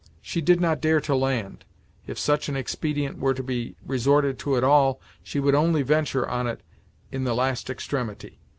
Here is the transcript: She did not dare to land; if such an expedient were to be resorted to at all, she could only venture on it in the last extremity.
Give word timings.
She 0.19 0.41
did 0.41 0.59
not 0.59 0.81
dare 0.81 0.99
to 1.01 1.13
land; 1.15 1.63
if 2.07 2.17
such 2.17 2.49
an 2.49 2.55
expedient 2.55 3.19
were 3.19 3.35
to 3.35 3.43
be 3.43 3.75
resorted 3.85 4.39
to 4.39 4.57
at 4.57 4.63
all, 4.63 4.99
she 5.21 5.39
could 5.39 5.53
only 5.53 5.83
venture 5.83 6.27
on 6.27 6.47
it 6.47 6.63
in 7.11 7.23
the 7.23 7.35
last 7.35 7.69
extremity. 7.69 8.39